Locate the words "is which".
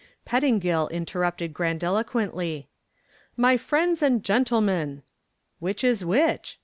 5.83-6.59